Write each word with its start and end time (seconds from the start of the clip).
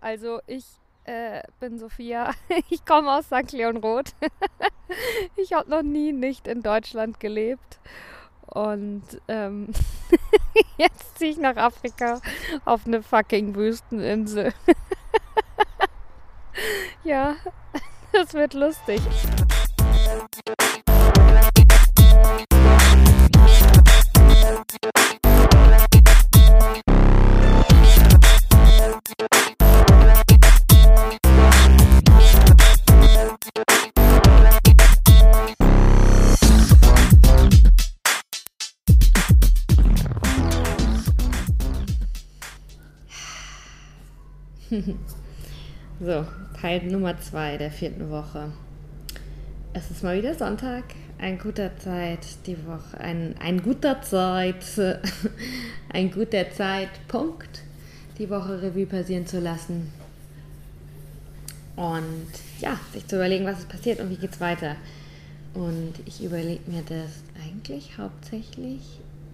Also 0.00 0.40
ich 0.46 0.64
äh, 1.04 1.42
bin 1.60 1.78
Sophia. 1.78 2.32
Ich 2.70 2.84
komme 2.84 3.12
aus 3.12 3.26
St. 3.26 3.52
Leon 3.52 3.78
Roth. 3.78 4.14
Ich 5.36 5.52
habe 5.52 5.68
noch 5.68 5.82
nie 5.82 6.12
nicht 6.12 6.48
in 6.48 6.62
Deutschland 6.62 7.20
gelebt. 7.20 7.78
Und 8.46 9.02
ähm, 9.28 9.68
jetzt 10.78 11.18
ziehe 11.18 11.32
ich 11.32 11.36
nach 11.36 11.56
Afrika 11.56 12.22
auf 12.64 12.86
eine 12.86 13.02
fucking 13.02 13.54
Wüsteninsel. 13.54 14.54
ja, 17.04 17.36
das 18.12 18.32
wird 18.32 18.54
lustig. 18.54 19.02
Teil 46.60 46.82
Nummer 46.86 47.16
zwei 47.20 47.56
der 47.56 47.70
vierten 47.70 48.10
Woche. 48.10 48.50
Es 49.74 49.92
ist 49.92 50.02
mal 50.02 50.18
wieder 50.18 50.34
Sonntag, 50.34 50.82
ein 51.18 51.38
guter 51.38 51.76
Zeit, 51.76 52.18
die 52.46 52.56
Woche, 52.66 52.98
ein, 52.98 53.36
ein 53.38 53.62
guter 53.62 54.02
Zeit, 54.02 54.64
ein 55.92 56.10
guter 56.10 56.50
Zeitpunkt, 56.50 57.62
die 58.18 58.28
Woche 58.28 58.60
Revue 58.60 58.86
passieren 58.86 59.24
zu 59.24 59.38
lassen. 59.38 59.92
Und 61.76 62.32
ja, 62.58 62.80
sich 62.92 63.06
zu 63.06 63.16
überlegen, 63.16 63.44
was 63.44 63.60
ist 63.60 63.68
passiert 63.68 64.00
und 64.00 64.10
wie 64.10 64.16
geht's 64.16 64.40
weiter. 64.40 64.74
Und 65.54 65.94
ich 66.06 66.24
überlege 66.24 66.68
mir 66.68 66.82
das 66.82 67.22
eigentlich 67.40 67.98
hauptsächlich 67.98 68.82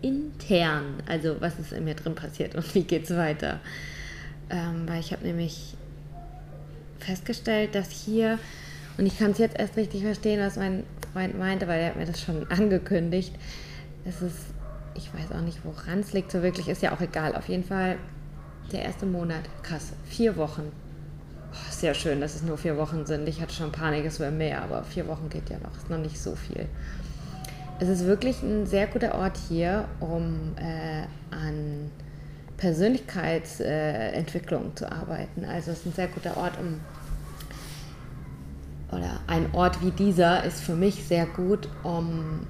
intern. 0.03 1.03
Also 1.07 1.37
was 1.41 1.59
ist 1.59 1.73
in 1.73 1.85
mir 1.85 1.95
drin 1.95 2.15
passiert 2.15 2.55
und 2.55 2.75
wie 2.75 2.83
geht's 2.83 3.11
weiter. 3.11 3.61
Ähm, 4.51 4.87
weil 4.87 5.01
ich 5.01 5.11
habe 5.13 5.25
nämlich 5.25 5.75
festgestellt, 7.05 7.75
dass 7.75 7.91
hier, 7.91 8.39
und 8.99 9.07
ich 9.07 9.19
kann 9.19 9.33
es 9.33 9.39
jetzt 9.39 9.59
erst 9.59 9.77
richtig 9.77 10.03
verstehen, 10.03 10.41
was 10.41 10.57
mein 10.57 10.85
Freund 11.13 11.39
meinte, 11.39 11.69
weil 11.69 11.81
er 11.81 11.89
hat 11.89 11.97
mir 11.97 12.07
das 12.07 12.21
schon 12.21 12.47
angekündigt, 12.51 13.35
es 14.05 14.23
ist, 14.23 14.39
ich 14.95 15.13
weiß 15.15 15.33
auch 15.37 15.43
nicht, 15.43 15.59
woran 15.65 16.01
es 16.01 16.13
liegt, 16.13 16.31
so 16.31 16.43
wirklich, 16.43 16.69
ist 16.69 16.83
ja 16.83 16.93
auch 16.93 17.01
egal. 17.01 17.35
Auf 17.35 17.49
jeden 17.49 17.65
Fall 17.65 17.97
der 18.73 18.83
erste 18.83 19.07
Monat, 19.07 19.43
krass, 19.63 19.93
vier 20.05 20.37
Wochen. 20.37 20.73
Oh, 21.53 21.71
sehr 21.71 21.95
schön, 21.95 22.21
dass 22.21 22.35
es 22.35 22.43
nur 22.43 22.59
vier 22.59 22.77
Wochen 22.77 23.07
sind. 23.07 23.29
Ich 23.29 23.41
hatte 23.41 23.55
schon 23.55 23.73
Panik, 23.73 24.05
es 24.05 24.19
wäre 24.21 24.33
mehr, 24.33 24.63
aber 24.63 24.83
vier 24.85 25.07
Wochen 25.07 25.29
geht 25.29 25.49
ja 25.51 25.59
noch, 25.59 25.77
ist 25.77 25.89
noch 25.89 25.99
nicht 25.99 26.21
so 26.21 26.35
viel. 26.35 26.67
Es 27.81 27.89
ist 27.89 28.05
wirklich 28.05 28.43
ein 28.43 28.67
sehr 28.67 28.87
guter 28.87 29.15
Ort 29.17 29.37
hier, 29.49 29.87
um 30.01 30.55
äh, 30.57 31.05
an 31.35 31.91
Persönlichkeitsentwicklung 32.57 34.71
äh, 34.71 34.75
zu 34.75 34.91
arbeiten. 34.91 35.45
Also 35.45 35.73
es 35.73 35.81
ist 35.81 35.87
ein 35.87 35.93
sehr 35.93 36.09
guter 36.09 36.37
Ort, 36.37 36.59
um 36.59 36.81
oder 38.93 39.21
ein 39.27 39.53
Ort 39.55 39.83
wie 39.83 39.91
dieser 39.91 40.45
ist 40.45 40.61
für 40.61 40.77
mich 40.77 41.05
sehr 41.05 41.27
gut, 41.27 41.69
um 41.83 42.47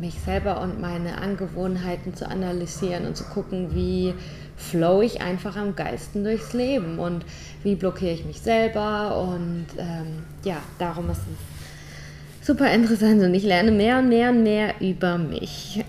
mich 0.00 0.14
selber 0.24 0.60
und 0.60 0.80
meine 0.80 1.18
Angewohnheiten 1.18 2.14
zu 2.14 2.28
analysieren 2.28 3.06
und 3.06 3.16
zu 3.16 3.22
gucken, 3.24 3.74
wie 3.74 4.14
flow 4.56 5.02
ich 5.02 5.20
einfach 5.20 5.56
am 5.56 5.76
geilsten 5.76 6.24
durchs 6.24 6.52
Leben 6.52 6.98
und 6.98 7.24
wie 7.62 7.76
blockiere 7.76 8.12
ich 8.12 8.24
mich 8.24 8.40
selber 8.40 9.22
und 9.22 9.66
ähm, 9.78 10.24
ja, 10.44 10.56
darum 10.78 11.10
ist 11.10 11.18
es 11.18 12.46
super 12.46 12.72
interessant 12.72 13.22
und 13.22 13.34
ich 13.34 13.44
lerne 13.44 13.70
mehr 13.70 13.98
und 13.98 14.08
mehr 14.08 14.30
und 14.30 14.42
mehr 14.42 14.74
über 14.80 15.18
mich. 15.18 15.84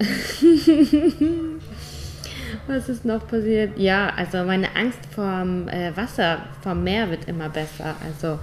Was 2.67 2.89
ist 2.89 3.05
noch 3.05 3.27
passiert? 3.27 3.77
Ja, 3.77 4.09
also 4.15 4.43
meine 4.43 4.75
Angst 4.75 4.99
vorm 5.13 5.67
äh, 5.67 5.95
Wasser, 5.95 6.39
vom 6.61 6.83
Meer 6.83 7.09
wird 7.09 7.27
immer 7.27 7.49
besser. 7.49 7.95
Also 8.05 8.39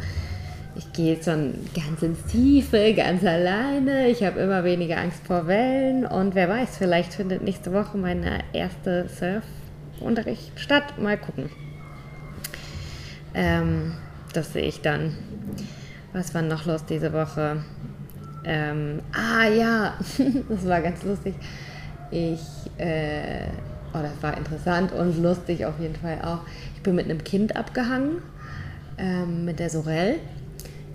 ich 0.77 0.93
gehe 0.93 1.23
schon 1.23 1.55
ganz 1.75 2.03
ins 2.03 2.23
Tiefe, 2.25 2.93
ganz 2.95 3.25
alleine. 3.25 4.09
Ich 4.09 4.23
habe 4.23 4.41
immer 4.41 4.63
weniger 4.63 4.99
Angst 4.99 5.27
vor 5.27 5.47
Wellen. 5.47 6.05
Und 6.05 6.35
wer 6.35 6.49
weiß, 6.49 6.77
vielleicht 6.77 7.15
findet 7.15 7.43
nächste 7.43 7.73
Woche 7.73 7.97
meine 7.97 8.41
erste 8.53 9.09
Surfunterricht 9.09 10.59
statt. 10.61 10.99
Mal 10.99 11.17
gucken. 11.17 11.49
Ähm, 13.35 13.93
das 14.33 14.53
sehe 14.53 14.65
ich 14.65 14.83
dann. 14.83 15.15
Was 16.13 16.35
war 16.35 16.43
noch 16.43 16.67
los 16.67 16.85
diese 16.85 17.13
Woche? 17.13 17.63
Ähm, 18.45 19.01
ah 19.13 19.49
ja, 19.49 19.95
das 20.49 20.67
war 20.67 20.81
ganz 20.81 21.03
lustig. 21.05 21.35
Ich 22.11 22.41
äh, 22.79 23.47
Oh, 23.97 24.03
das 24.03 24.23
war 24.23 24.37
interessant 24.37 24.93
und 24.93 25.23
lustig 25.23 25.65
auf 25.65 25.79
jeden 25.81 25.95
Fall 25.95 26.21
auch. 26.23 26.41
Ich 26.75 26.83
bin 26.83 26.97
mit 26.97 27.07
einem 27.07 27.25
Kind 27.25 27.57
abgehangen, 27.57 28.19
ähm, 28.99 29.45
mit 29.45 29.59
der 29.59 29.71
Sorel. 29.71 30.17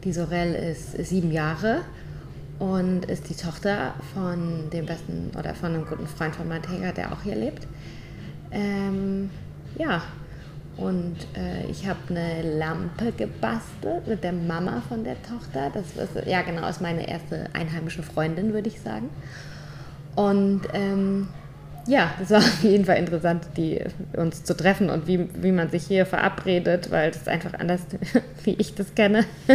Die 0.03 0.13
Sorel 0.13 0.53
ist, 0.53 0.91
sieben 1.07 1.31
Jahre 1.31 1.81
und 2.59 3.06
ist 3.06 3.29
die 3.29 3.35
Tochter 3.35 3.94
von 4.13 4.69
dem 4.72 4.85
besten 4.85 5.31
oder 5.38 5.56
von 5.56 5.73
einem 5.73 5.85
guten 5.85 6.06
Freund 6.06 6.35
von 6.35 6.47
Matega, 6.47 6.91
der 6.91 7.12
auch 7.12 7.22
hier 7.23 7.35
lebt. 7.35 7.66
Ähm, 8.51 9.31
ja, 9.78 10.03
und 10.78 11.16
äh, 11.35 11.66
ich 11.72 11.88
habe 11.88 12.00
eine 12.09 12.57
Lampe 12.57 13.13
gebastelt 13.13 14.07
mit 14.07 14.23
der 14.23 14.33
Mama 14.33 14.81
von 14.88 15.03
der 15.03 15.16
Tochter. 15.23 15.72
Das 15.73 15.85
ist, 15.95 16.28
ja 16.28 16.41
genau, 16.44 16.68
ist 16.68 16.81
meine 16.81 17.07
erste 17.07 17.50
einheimische 17.53 18.03
Freundin, 18.03 18.53
würde 18.53 18.68
ich 18.68 18.79
sagen. 18.81 19.09
Und 20.16 20.62
ähm, 20.73 21.29
ja, 21.88 22.12
das 22.19 22.30
war 22.30 22.38
auf 22.40 22.64
jeden 22.64 22.86
Fall 22.86 22.97
interessant, 22.97 23.46
die, 23.58 23.81
uns 24.16 24.44
zu 24.44 24.56
treffen 24.56 24.90
und 24.90 25.08
wie, 25.08 25.28
wie 25.42 25.52
man 25.52 25.69
sich 25.69 25.84
hier 25.84 26.06
verabredet, 26.06 26.92
weil 26.92 27.12
das 27.12 27.22
ist 27.22 27.30
einfach 27.30 27.53
anders, 27.53 27.81
wie 28.44 28.53
ich 28.53 28.75
das 28.75 28.94
kenne. 28.96 29.25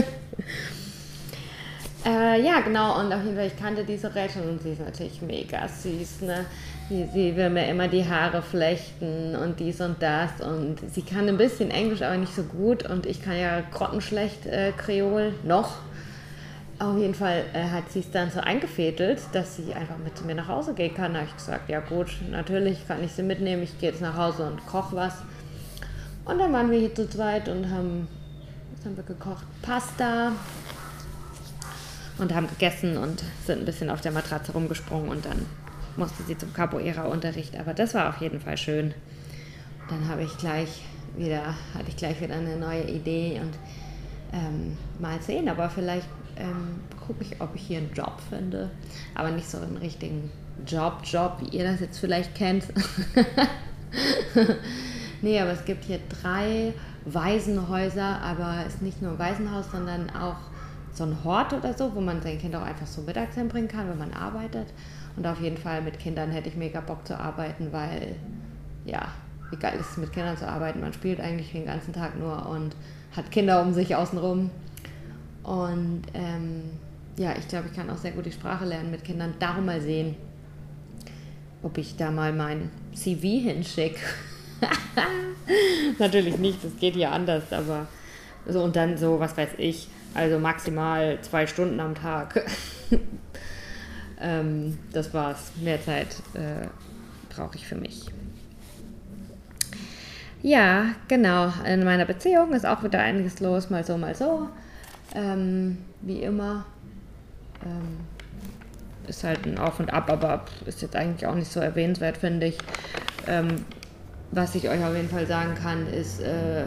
äh, 2.05 2.43
ja, 2.43 2.61
genau, 2.61 3.01
und 3.01 3.13
auf 3.13 3.23
jeden 3.25 3.37
Fall, 3.37 3.47
ich 3.47 3.59
kannte 3.59 3.85
diese 3.85 4.15
Rätsel 4.15 4.43
und 4.43 4.63
sie 4.63 4.73
ist 4.73 4.81
natürlich 4.81 5.23
mega 5.23 5.69
süß, 5.69 6.23
ne? 6.23 6.47
Sie, 6.89 7.09
sie 7.13 7.35
will 7.35 7.51
mir 7.51 7.69
immer 7.69 7.89
die 7.89 8.09
Haare 8.09 8.43
flechten 8.43 9.35
und 9.35 9.59
dies 9.59 9.81
und 9.81 10.01
das 10.01 10.41
und 10.41 10.77
sie 10.93 11.03
kann 11.03 11.29
ein 11.29 11.37
bisschen 11.37 11.73
Englisch, 11.73 12.03
aber 12.03 12.17
nicht 12.17 12.33
so 12.33 12.45
gut 12.45 12.89
und 12.89 13.07
ich 13.07 13.23
kann 13.25 13.37
ja 13.37 13.61
grottenschlecht 13.73 14.47
äh, 14.47 14.71
Kreol, 14.77 15.35
noch. 15.43 15.79
Auf 16.79 16.99
jeden 16.99 17.15
Fall 17.15 17.45
äh, 17.55 17.71
hat 17.71 17.91
sie 17.91 18.01
es 18.01 18.11
dann 18.11 18.31
so 18.31 18.41
eingefädelt, 18.41 19.21
dass 19.33 19.57
sie 19.57 19.73
einfach 19.73 19.97
mit 19.97 20.17
zu 20.17 20.25
mir 20.25 20.35
nach 20.35 20.49
Hause 20.49 20.75
gehen 20.75 20.95
kann. 20.95 21.15
Da 21.15 21.21
habe 21.21 21.29
ich 21.29 21.37
gesagt, 21.37 21.71
ja 21.71 21.81
gut, 21.81 22.09
natürlich 22.31 22.87
kann 22.87 23.03
ich 23.03 23.13
sie 23.13 23.23
mitnehmen. 23.23 23.63
Ich 23.63 23.79
gehe 23.79 23.91
jetzt 23.91 24.03
nach 24.03 24.17
Hause 24.17 24.47
und 24.47 24.67
koche 24.67 24.95
was. 24.95 25.15
Und 26.27 26.39
dann 26.39 26.53
waren 26.53 26.71
wir 26.71 26.79
hier 26.79 26.95
zu 26.95 27.09
zweit 27.09 27.49
und 27.49 27.71
haben, 27.71 28.09
was 28.75 28.85
haben 28.85 28.97
wir 28.97 29.05
gekocht? 29.05 29.45
Pasta 29.63 30.33
und 32.19 32.35
haben 32.35 32.49
gegessen 32.49 32.99
und 32.99 33.23
sind 33.47 33.61
ein 33.61 33.65
bisschen 33.65 33.89
auf 33.89 34.03
der 34.03 34.13
Matratze 34.13 34.53
rumgesprungen 34.53 35.09
und 35.09 35.25
dann 35.25 35.47
musste 35.97 36.23
sie 36.25 36.37
zum 36.37 36.53
Capoeira-Unterricht. 36.53 37.59
Aber 37.59 37.73
das 37.73 37.95
war 37.95 38.11
auf 38.11 38.21
jeden 38.21 38.41
Fall 38.41 38.57
schön. 38.59 38.93
dann 39.89 40.09
habe 40.09 40.25
ich 40.25 40.37
gleich 40.37 40.83
wieder, 41.17 41.55
hatte 41.75 41.89
ich 41.89 41.97
gleich 41.97 42.21
wieder 42.21 42.35
eine 42.35 42.57
neue 42.57 42.85
Idee 42.85 43.41
und 43.41 43.55
ähm, 44.33 44.77
mal 44.99 45.21
sehen, 45.23 45.49
aber 45.49 45.71
vielleicht 45.71 46.09
ähm, 46.36 46.80
gucke 47.06 47.22
ich, 47.22 47.41
ob 47.41 47.54
ich 47.54 47.62
hier 47.62 47.78
einen 47.78 47.92
Job 47.92 48.21
finde. 48.28 48.71
Aber 49.15 49.30
nicht 49.30 49.48
so 49.48 49.59
einen 49.59 49.77
richtigen 49.77 50.30
Job-Job, 50.66 51.38
wie 51.41 51.56
ihr 51.56 51.65
das 51.65 51.80
jetzt 51.80 51.98
vielleicht 51.98 52.34
kennt. 52.34 52.65
nee, 55.22 55.41
aber 55.41 55.53
es 55.53 55.65
gibt 55.65 55.84
hier 55.84 56.00
drei 56.22 56.72
Waisenhäuser, 57.04 58.21
aber 58.22 58.65
es 58.66 58.74
ist 58.74 58.83
nicht 58.83 59.03
nur 59.03 59.12
ein 59.12 59.18
Waisenhaus, 59.18 59.71
sondern 59.71 60.10
auch 60.10 60.36
so 60.92 61.04
ein 61.04 61.24
Hort 61.24 61.53
oder 61.53 61.74
so, 61.74 61.94
wo 61.94 62.00
man 62.00 62.22
sein 62.22 62.38
Kind 62.38 62.56
auch 62.56 62.62
einfach 62.62 62.86
so 62.86 63.03
mittags 63.03 63.34
hinbringen 63.34 63.68
kann, 63.68 63.88
wenn 63.88 63.98
man 63.98 64.12
arbeitet. 64.12 64.68
Und 65.16 65.27
auf 65.27 65.41
jeden 65.41 65.56
Fall 65.56 65.83
mit 65.83 65.98
Kindern 65.98 66.30
hätte 66.30 66.48
ich 66.48 66.56
mega 66.56 66.80
Bock 66.80 67.06
zu 67.06 67.18
arbeiten, 67.18 67.68
weil 67.71 68.16
ja, 68.84 69.09
wie 69.50 69.56
geil 69.56 69.78
ist 69.78 69.92
es 69.92 69.97
mit 69.97 70.12
Kindern 70.12 70.36
zu 70.36 70.48
arbeiten. 70.48 70.80
Man 70.80 70.92
spielt 70.92 71.21
eigentlich 71.21 71.53
den 71.53 71.66
ganzen 71.66 71.92
Tag 71.92 72.18
nur 72.18 72.48
und 72.48 72.74
hat 73.15 73.30
Kinder 73.30 73.62
um 73.62 73.72
sich 73.72 73.94
außenrum. 73.94 74.50
Und 75.47 76.03
ähm, 76.13 76.65
ja, 77.16 77.33
ich 77.39 77.47
glaube, 77.47 77.69
ich 77.71 77.77
kann 77.77 77.89
auch 77.89 77.97
sehr 77.97 78.10
gut 78.10 78.27
die 78.27 78.33
Sprache 78.33 78.65
lernen 78.65 78.91
mit 78.91 79.04
Kindern. 79.04 79.34
Darum 79.39 79.66
mal 79.66 79.81
sehen, 79.81 80.16
ob 81.63 81.78
ich 81.78 81.97
da 81.97 82.10
mal 82.10 82.33
mein 82.33 82.69
CV 82.93 83.22
hinschicke. 83.45 84.01
Natürlich 86.01 86.39
nicht, 86.39 86.65
das 86.65 86.77
geht 86.81 86.97
ja 86.97 87.13
anders, 87.13 87.53
aber 87.53 87.87
so 88.45 88.60
und 88.60 88.75
dann 88.75 88.98
so, 88.98 89.21
was 89.21 89.37
weiß 89.37 89.51
ich, 89.59 89.87
also 90.15 90.41
maximal 90.41 91.21
zwei 91.22 91.47
Stunden 91.47 91.78
am 91.78 91.95
Tag. 91.95 92.45
ähm, 94.21 94.77
das 94.93 95.15
war's. 95.15 95.53
Mehr 95.63 95.81
Zeit 95.81 96.09
äh, 96.34 96.66
brauche 97.33 97.54
ich 97.54 97.69
für 97.69 97.77
mich. 97.77 98.07
Ja, 100.43 100.87
genau. 101.07 101.53
In 101.65 101.84
meiner 101.84 102.04
Beziehung 102.04 102.53
ist 102.53 102.66
auch 102.66 102.83
wieder 102.83 102.98
einiges 102.98 103.39
los, 103.39 103.71
mal 103.71 103.84
so, 103.84 103.97
mal 103.97 104.16
so. 104.16 104.48
Ähm, 105.16 105.78
wie 106.03 106.22
immer. 106.22 106.66
Ähm, 107.65 108.01
ist 109.09 109.24
halt 109.24 109.47
ein 109.47 109.59
Auf 109.59 109.80
und 109.80 109.92
Ab, 109.92 110.10
aber 110.10 110.45
ist 110.66 110.83
jetzt 110.83 110.95
eigentlich 110.95 111.27
auch 111.27 111.34
nicht 111.34 111.51
so 111.51 111.60
erwähnenswert, 111.60 112.18
finde 112.18 112.48
ich. 112.48 112.59
Ähm, 113.27 113.65
was 114.30 114.54
ich 114.54 114.68
euch 114.68 114.84
auf 114.84 114.95
jeden 114.95 115.09
Fall 115.09 115.27
sagen 115.27 115.54
kann, 115.54 115.86
ist, 115.86 116.21
äh, 116.21 116.65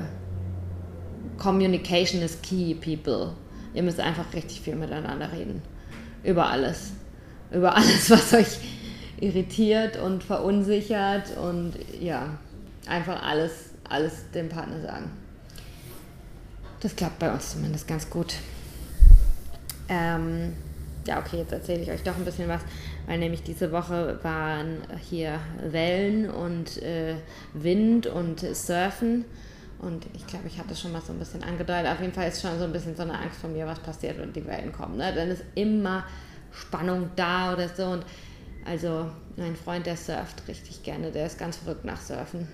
Communication 1.38 2.22
is 2.22 2.42
key, 2.42 2.74
people. 2.74 3.34
Ihr 3.74 3.84
müsst 3.84 4.00
einfach 4.00 4.34
richtig 4.34 4.62
viel 4.62 4.76
miteinander 4.76 5.32
reden. 5.32 5.62
Über 6.24 6.48
alles. 6.50 6.92
Über 7.52 7.76
alles, 7.76 8.10
was 8.10 8.34
euch 8.34 8.60
irritiert 9.20 9.98
und 9.98 10.24
verunsichert 10.24 11.38
und 11.38 11.74
ja, 12.00 12.38
einfach 12.88 13.22
alles, 13.22 13.72
alles 13.88 14.32
dem 14.34 14.50
Partner 14.50 14.82
sagen. 14.82 15.12
Das 16.80 16.96
klappt 16.96 17.20
bei 17.20 17.32
uns 17.32 17.52
zumindest 17.52 17.88
ganz 17.88 18.10
gut. 18.10 18.36
Ähm, 19.90 20.54
ja, 21.06 21.20
okay, 21.20 21.38
jetzt 21.38 21.52
erzähle 21.52 21.82
ich 21.82 21.92
euch 21.92 22.04
doch 22.04 22.16
ein 22.16 22.24
bisschen 22.24 22.48
was, 22.48 22.62
weil 23.08 23.18
nämlich 23.18 23.44
diese 23.44 23.72
Woche 23.72 24.20
waren 24.22 24.78
hier 25.10 25.40
Wellen 25.62 26.30
und 26.30 26.82
äh, 26.82 27.16
Wind 27.54 28.08
und 28.08 28.40
Surfen. 28.40 29.26
Und 29.80 30.06
ich 30.14 30.28
glaube, 30.28 30.48
ich 30.48 30.60
hatte 30.60 30.76
schon 30.76 30.92
mal 30.92 31.02
so 31.02 31.14
ein 31.14 31.20
bisschen 31.20 31.44
angedeutet. 31.44 31.92
Auf 31.92 32.02
jeden 32.02 32.14
Fall 32.14 32.28
ist 32.28 32.42
schon 32.42 32.58
so 32.60 32.66
ein 32.66 32.74
bisschen 32.74 32.96
so 32.96 33.04
eine 33.04 33.18
Angst 33.18 33.40
von 33.40 33.54
mir, 33.54 33.66
was 33.66 33.80
passiert, 33.80 34.18
wenn 34.18 34.34
die 34.34 34.46
Wellen 34.46 34.72
kommen. 34.72 34.98
Ne? 34.98 35.14
Dann 35.14 35.30
ist 35.30 35.44
immer 35.56 36.06
Spannung 36.52 37.10
da 37.16 37.54
oder 37.54 37.70
so. 37.70 37.86
Und 37.86 38.06
also 38.66 39.10
mein 39.38 39.56
Freund, 39.56 39.86
der 39.86 39.96
surft 39.96 40.48
richtig 40.48 40.84
gerne, 40.84 41.12
der 41.12 41.26
ist 41.26 41.40
ganz 41.40 41.58
verrückt 41.58 41.86
nach 41.86 42.00
Surfen. 42.00 42.48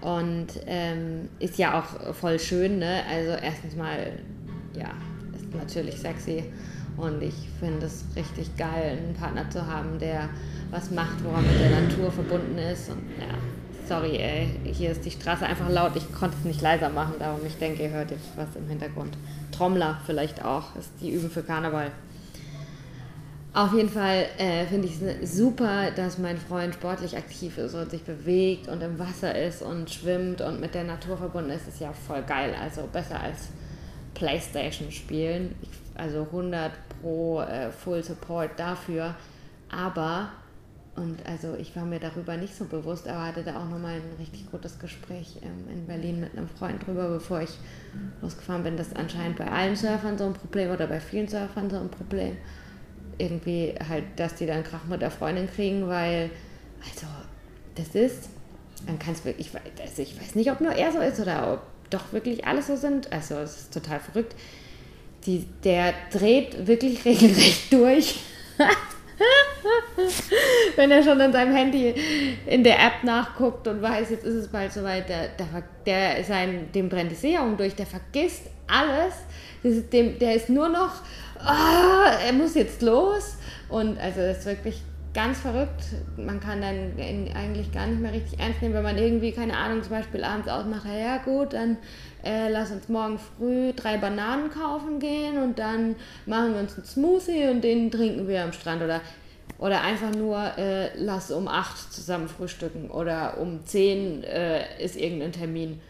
Und 0.00 0.48
ähm, 0.66 1.28
ist 1.38 1.58
ja 1.58 1.78
auch 1.78 2.14
voll 2.14 2.38
schön, 2.38 2.78
ne? 2.78 3.02
Also 3.08 3.32
erstens 3.32 3.76
mal, 3.76 4.12
ja, 4.74 4.90
ist 5.34 5.54
natürlich 5.54 5.96
sexy. 5.96 6.44
Und 6.96 7.22
ich 7.22 7.34
finde 7.58 7.86
es 7.86 8.04
richtig 8.16 8.56
geil, 8.56 8.98
einen 8.98 9.14
Partner 9.14 9.48
zu 9.50 9.66
haben, 9.66 9.98
der 9.98 10.28
was 10.70 10.90
macht, 10.90 11.22
woran 11.24 11.44
mit 11.46 11.60
der 11.60 11.80
Natur 11.80 12.10
verbunden 12.10 12.58
ist. 12.58 12.90
Und 12.90 13.02
ja, 13.18 13.34
sorry, 13.86 14.16
ey, 14.16 14.48
hier 14.72 14.90
ist 14.90 15.04
die 15.04 15.10
Straße 15.10 15.44
einfach 15.44 15.68
laut. 15.68 15.96
Ich 15.96 16.12
konnte 16.12 16.36
es 16.38 16.44
nicht 16.44 16.62
leiser 16.62 16.88
machen, 16.90 17.14
darum 17.18 17.40
ich 17.46 17.56
denke, 17.56 17.82
ihr 17.82 17.90
hört 17.90 18.10
jetzt 18.10 18.28
was 18.36 18.48
im 18.56 18.68
Hintergrund. 18.68 19.16
Trommler 19.52 20.00
vielleicht 20.06 20.44
auch, 20.44 20.76
ist 20.76 20.90
die 21.00 21.10
üben 21.10 21.30
für 21.30 21.42
Karneval. 21.42 21.90
Auf 23.52 23.72
jeden 23.74 23.88
Fall 23.88 24.26
äh, 24.38 24.64
finde 24.66 24.86
ich 24.86 25.02
es 25.02 25.36
super, 25.36 25.90
dass 25.90 26.18
mein 26.18 26.38
Freund 26.38 26.72
sportlich 26.74 27.16
aktiv 27.16 27.58
ist 27.58 27.74
und 27.74 27.90
sich 27.90 28.04
bewegt 28.04 28.68
und 28.68 28.80
im 28.80 28.96
Wasser 29.00 29.36
ist 29.36 29.62
und 29.62 29.90
schwimmt 29.90 30.40
und 30.40 30.60
mit 30.60 30.74
der 30.76 30.84
Natur 30.84 31.16
verbunden 31.16 31.50
ist. 31.50 31.66
Ist 31.66 31.80
ja 31.80 31.92
voll 31.92 32.22
geil. 32.22 32.54
Also 32.60 32.88
besser 32.92 33.20
als 33.20 33.48
Playstation 34.14 34.92
spielen. 34.92 35.56
Ich, 35.62 35.68
also 35.96 36.22
100 36.22 36.70
pro 37.02 37.40
äh, 37.40 37.72
Full 37.72 38.04
Support 38.04 38.50
dafür. 38.56 39.16
Aber, 39.68 40.28
und 40.94 41.18
also 41.26 41.56
ich 41.58 41.74
war 41.74 41.84
mir 41.84 41.98
darüber 41.98 42.36
nicht 42.36 42.54
so 42.54 42.66
bewusst, 42.66 43.08
aber 43.08 43.26
hatte 43.26 43.42
da 43.42 43.56
auch 43.56 43.68
nochmal 43.68 43.96
ein 43.96 44.16
richtig 44.20 44.48
gutes 44.48 44.78
Gespräch 44.78 45.38
ähm, 45.42 45.74
in 45.74 45.86
Berlin 45.88 46.20
mit 46.20 46.38
einem 46.38 46.48
Freund 46.48 46.86
drüber, 46.86 47.08
bevor 47.08 47.40
ich 47.40 47.58
losgefahren 48.22 48.62
bin. 48.62 48.76
Das 48.76 48.88
ist 48.88 48.96
anscheinend 48.96 49.38
bei 49.38 49.50
allen 49.50 49.74
Surfern 49.74 50.16
so 50.16 50.26
ein 50.26 50.34
Problem 50.34 50.70
oder 50.70 50.86
bei 50.86 51.00
vielen 51.00 51.26
Surfern 51.26 51.68
so 51.68 51.78
ein 51.78 51.88
Problem 51.88 52.36
irgendwie 53.20 53.74
halt, 53.88 54.04
dass 54.16 54.34
die 54.34 54.46
dann 54.46 54.64
Krach 54.64 54.84
mit 54.84 55.02
der 55.02 55.10
Freundin 55.10 55.48
kriegen, 55.48 55.88
weil, 55.88 56.30
also, 56.84 57.06
das 57.74 57.94
ist, 57.94 58.28
dann 58.86 58.98
kannst 58.98 59.22
du 59.22 59.26
wirklich, 59.26 59.50
also 59.80 60.02
ich 60.02 60.20
weiß 60.20 60.34
nicht, 60.34 60.50
ob 60.50 60.60
nur 60.60 60.72
er 60.72 60.92
so 60.92 60.98
ist 60.98 61.20
oder 61.20 61.52
ob 61.52 61.60
doch 61.90 62.12
wirklich 62.12 62.46
alle 62.46 62.62
so 62.62 62.76
sind. 62.76 63.12
Also, 63.12 63.36
es 63.36 63.56
ist 63.56 63.74
total 63.74 64.00
verrückt. 64.00 64.34
Die, 65.26 65.46
der 65.64 65.92
dreht 66.10 66.66
wirklich 66.66 67.04
regelrecht 67.04 67.72
durch. 67.72 68.20
Wenn 70.76 70.90
er 70.90 71.02
schon 71.02 71.20
in 71.20 71.32
seinem 71.32 71.54
Handy 71.54 71.94
in 72.46 72.64
der 72.64 72.78
App 72.78 73.04
nachguckt 73.04 73.68
und 73.68 73.82
weiß, 73.82 74.10
jetzt 74.10 74.24
ist 74.24 74.34
es 74.34 74.48
bald 74.48 74.72
soweit, 74.72 75.08
der, 75.08 75.28
der, 75.28 75.62
der 75.84 76.24
sein, 76.24 76.68
dem 76.74 76.88
brennt 76.88 77.10
die 77.10 77.16
Seherung 77.16 77.56
durch, 77.56 77.74
der 77.74 77.86
vergisst 77.86 78.44
alles. 78.66 79.14
Ist 79.62 79.92
dem, 79.92 80.18
der 80.18 80.36
ist 80.36 80.48
nur 80.48 80.70
noch 80.70 81.02
oh, 81.44 82.26
er 82.26 82.32
muss 82.32 82.54
jetzt 82.54 82.82
los. 82.82 83.36
Und 83.68 83.98
also 83.98 84.20
das 84.20 84.38
ist 84.38 84.46
wirklich 84.46 84.82
ganz 85.12 85.40
verrückt. 85.40 85.84
Man 86.16 86.40
kann 86.40 86.60
dann 86.60 86.92
eigentlich 87.34 87.72
gar 87.72 87.86
nicht 87.86 88.00
mehr 88.00 88.12
richtig 88.12 88.38
ernst 88.38 88.62
nehmen, 88.62 88.74
wenn 88.74 88.82
man 88.82 88.98
irgendwie, 88.98 89.32
keine 89.32 89.56
Ahnung, 89.56 89.82
zum 89.82 89.92
Beispiel 89.92 90.22
abends 90.22 90.48
ausmacht, 90.48 90.86
ja 90.86 91.18
gut, 91.18 91.52
dann 91.52 91.78
äh, 92.24 92.48
lass 92.50 92.70
uns 92.70 92.88
morgen 92.88 93.18
früh 93.18 93.72
drei 93.72 93.96
Bananen 93.96 94.50
kaufen 94.50 95.00
gehen 95.00 95.42
und 95.42 95.58
dann 95.58 95.96
machen 96.26 96.54
wir 96.54 96.60
uns 96.60 96.74
einen 96.74 96.84
Smoothie 96.84 97.48
und 97.48 97.62
den 97.62 97.90
trinken 97.90 98.28
wir 98.28 98.44
am 98.44 98.52
Strand. 98.52 98.82
Oder, 98.82 99.00
oder 99.58 99.82
einfach 99.82 100.14
nur, 100.14 100.38
äh, 100.58 100.90
lass 100.96 101.30
um 101.30 101.48
acht 101.48 101.92
zusammen 101.92 102.28
frühstücken 102.28 102.90
oder 102.90 103.38
um 103.38 103.64
zehn 103.64 104.22
äh, 104.22 104.82
ist 104.82 104.96
irgendein 104.96 105.32
Termin. 105.32 105.80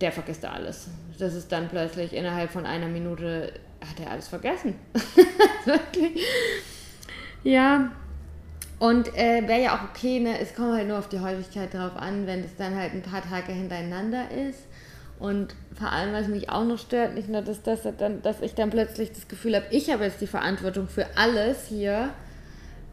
Der 0.00 0.12
vergisst 0.12 0.44
alles. 0.44 0.88
Das 1.18 1.34
ist 1.34 1.52
dann 1.52 1.68
plötzlich 1.68 2.12
innerhalb 2.12 2.50
von 2.50 2.66
einer 2.66 2.88
Minute 2.88 3.52
hat 3.88 4.00
er 4.00 4.10
alles 4.10 4.28
vergessen. 4.28 4.74
Wirklich. 5.64 6.24
Ja. 7.42 7.90
Und 8.78 9.16
äh, 9.16 9.46
wäre 9.46 9.62
ja 9.62 9.76
auch 9.76 9.90
okay, 9.90 10.18
ne? 10.18 10.40
es 10.40 10.54
kommt 10.54 10.72
halt 10.72 10.88
nur 10.88 10.98
auf 10.98 11.08
die 11.08 11.20
Häufigkeit 11.20 11.72
drauf 11.72 11.96
an, 11.96 12.26
wenn 12.26 12.40
es 12.40 12.56
dann 12.56 12.74
halt 12.74 12.92
ein 12.94 13.02
paar 13.02 13.22
Tage 13.22 13.52
hintereinander 13.52 14.30
ist. 14.30 14.58
Und 15.20 15.54
vor 15.78 15.92
allem, 15.92 16.12
was 16.12 16.26
mich 16.26 16.50
auch 16.50 16.64
noch 16.64 16.78
stört, 16.78 17.14
nicht 17.14 17.28
nur, 17.28 17.42
dass, 17.42 17.62
das 17.62 17.82
dann, 17.98 18.22
dass 18.22 18.40
ich 18.40 18.54
dann 18.54 18.70
plötzlich 18.70 19.12
das 19.12 19.28
Gefühl 19.28 19.54
habe, 19.54 19.66
ich 19.70 19.88
habe 19.92 20.02
jetzt 20.02 20.20
die 20.20 20.26
Verantwortung 20.26 20.88
für 20.88 21.06
alles 21.16 21.66
hier, 21.68 22.10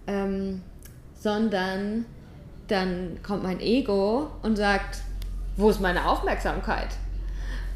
ähm, 0.05 0.61
sondern 1.15 2.05
dann 2.67 3.17
kommt 3.23 3.41
mein 3.41 3.59
Ego 3.59 4.29
und 4.43 4.57
sagt, 4.57 4.99
wo 5.57 5.71
ist 5.71 5.81
meine 5.81 6.07
Aufmerksamkeit? 6.07 6.89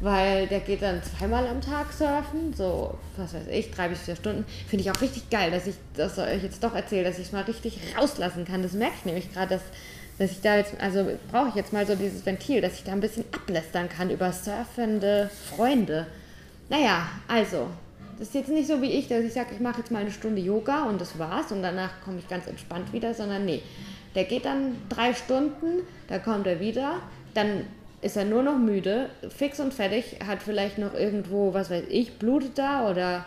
Weil 0.04 0.46
der 0.48 0.60
geht 0.60 0.82
dann 0.82 1.02
zweimal 1.02 1.46
am 1.46 1.62
Tag 1.62 1.90
surfen, 1.90 2.52
so, 2.54 2.98
was 3.16 3.32
weiß 3.32 3.46
ich, 3.50 3.70
drei 3.70 3.88
bis 3.88 4.00
vier 4.00 4.16
Stunden. 4.16 4.44
Finde 4.68 4.84
ich 4.84 4.90
auch 4.90 5.00
richtig 5.00 5.30
geil, 5.30 5.50
dass 5.50 5.66
ich 5.66 5.76
das 5.94 6.18
euch 6.18 6.42
jetzt 6.42 6.62
doch 6.62 6.74
erzähle, 6.74 7.04
dass 7.04 7.18
ich 7.18 7.26
es 7.26 7.32
mal 7.32 7.44
richtig 7.44 7.78
rauslassen 7.96 8.44
kann. 8.44 8.62
Das 8.62 8.74
merke 8.74 8.94
ich 8.98 9.04
nämlich 9.06 9.32
gerade, 9.32 9.54
dass, 9.54 9.62
dass 10.18 10.30
ich 10.30 10.42
da 10.42 10.56
jetzt, 10.56 10.78
also 10.78 11.06
brauche 11.32 11.48
ich 11.48 11.54
jetzt 11.54 11.72
mal 11.72 11.86
so 11.86 11.94
dieses 11.94 12.26
Ventil, 12.26 12.60
dass 12.60 12.74
ich 12.74 12.84
da 12.84 12.92
ein 12.92 13.00
bisschen 13.00 13.24
ablästern 13.32 13.88
kann 13.88 14.10
über 14.10 14.30
surfende 14.30 15.30
Freunde. 15.50 16.06
Naja, 16.68 17.08
also, 17.26 17.68
das 18.18 18.28
ist 18.28 18.34
jetzt 18.34 18.50
nicht 18.50 18.68
so 18.68 18.82
wie 18.82 18.90
ich, 18.90 19.08
dass 19.08 19.24
ich 19.24 19.32
sage, 19.32 19.54
ich 19.54 19.60
mache 19.60 19.78
jetzt 19.78 19.90
mal 19.90 20.00
eine 20.00 20.12
Stunde 20.12 20.42
Yoga 20.42 20.84
und 20.84 21.00
das 21.00 21.18
war's 21.18 21.50
und 21.50 21.62
danach 21.62 22.02
komme 22.04 22.18
ich 22.18 22.28
ganz 22.28 22.46
entspannt 22.46 22.92
wieder, 22.92 23.14
sondern 23.14 23.46
nee, 23.46 23.62
der 24.14 24.24
geht 24.24 24.44
dann 24.44 24.76
drei 24.90 25.14
Stunden, 25.14 25.80
da 26.08 26.18
kommt 26.18 26.46
er 26.46 26.60
wieder, 26.60 26.96
dann 27.32 27.64
ist 28.04 28.18
er 28.18 28.26
nur 28.26 28.42
noch 28.42 28.58
müde, 28.58 29.08
fix 29.30 29.58
und 29.60 29.72
fertig, 29.72 30.18
hat 30.26 30.42
vielleicht 30.42 30.76
noch 30.76 30.92
irgendwo, 30.92 31.54
was 31.54 31.70
weiß 31.70 31.84
ich, 31.88 32.18
blutet 32.18 32.58
da 32.58 32.90
oder 32.90 33.24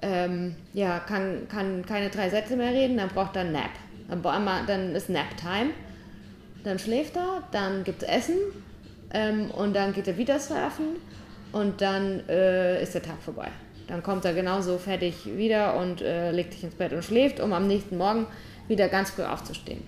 ähm, 0.00 0.54
ja, 0.72 1.00
kann, 1.00 1.48
kann 1.48 1.84
keine 1.84 2.08
drei 2.08 2.30
Sätze 2.30 2.56
mehr 2.56 2.72
reden, 2.72 2.96
dann 2.96 3.08
braucht 3.08 3.34
er 3.34 3.42
einen 3.42 3.52
Nap. 3.52 3.70
Dann, 4.08 4.22
dann 4.66 4.94
ist 4.94 5.10
Nap-Time. 5.10 5.70
Dann 6.62 6.78
schläft 6.78 7.16
er, 7.16 7.42
dann 7.50 7.82
gibt 7.82 8.04
es 8.04 8.08
Essen 8.08 8.36
ähm, 9.12 9.50
und 9.50 9.74
dann 9.74 9.92
geht 9.92 10.06
er 10.06 10.16
wieder 10.16 10.38
surfen 10.38 10.96
und 11.50 11.80
dann 11.80 12.28
äh, 12.28 12.80
ist 12.80 12.94
der 12.94 13.02
Tag 13.02 13.20
vorbei. 13.20 13.48
Dann 13.88 14.04
kommt 14.04 14.24
er 14.24 14.34
genauso 14.34 14.78
fertig 14.78 15.26
wieder 15.36 15.76
und 15.76 16.00
äh, 16.00 16.30
legt 16.30 16.52
sich 16.52 16.62
ins 16.62 16.74
Bett 16.74 16.92
und 16.92 17.04
schläft, 17.04 17.40
um 17.40 17.52
am 17.52 17.66
nächsten 17.66 17.96
Morgen 17.96 18.26
wieder 18.68 18.88
ganz 18.88 19.10
früh 19.10 19.22
aufzustehen. 19.22 19.82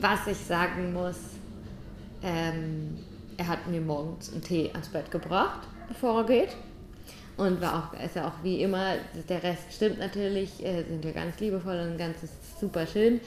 Was 0.00 0.26
ich 0.26 0.38
sagen 0.38 0.94
muss, 0.94 1.33
ähm, 2.24 2.96
er 3.36 3.48
hat 3.48 3.66
mir 3.68 3.80
morgens 3.80 4.32
einen 4.32 4.42
Tee 4.42 4.70
ans 4.72 4.88
Bett 4.88 5.10
gebracht, 5.10 5.68
bevor 5.86 6.22
er 6.22 6.26
geht. 6.26 6.56
Und 7.36 7.60
war 7.60 7.92
auch, 7.92 8.00
ist 8.00 8.16
ja 8.16 8.28
auch 8.28 8.44
wie 8.44 8.62
immer, 8.62 8.94
der 9.28 9.42
Rest 9.42 9.72
stimmt 9.72 9.98
natürlich, 9.98 10.64
äh, 10.64 10.84
sind 10.84 11.04
wir 11.04 11.12
ganz 11.12 11.38
liebevoll 11.40 11.78
und 11.80 11.98
ganz 11.98 12.16
super 12.60 12.86
schön. 12.86 13.20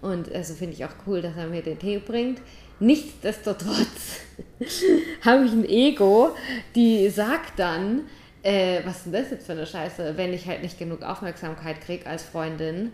Und 0.00 0.34
also 0.34 0.54
finde 0.54 0.74
ich 0.74 0.84
auch 0.84 0.94
cool, 1.06 1.20
dass 1.20 1.36
er 1.36 1.46
mir 1.46 1.62
den 1.62 1.78
Tee 1.78 1.98
bringt. 1.98 2.40
Nichtsdestotrotz 2.80 4.20
habe 5.24 5.44
ich 5.44 5.52
ein 5.52 5.68
Ego, 5.68 6.34
die 6.74 7.10
sagt 7.10 7.58
dann, 7.58 8.06
äh, 8.42 8.80
was 8.86 8.96
ist 8.96 9.04
denn 9.04 9.12
das 9.12 9.30
jetzt 9.30 9.46
für 9.46 9.52
eine 9.52 9.66
Scheiße, 9.66 10.16
wenn 10.16 10.32
ich 10.32 10.46
halt 10.46 10.62
nicht 10.62 10.78
genug 10.78 11.02
Aufmerksamkeit 11.02 11.82
kriege 11.82 12.06
als 12.06 12.22
Freundin 12.22 12.92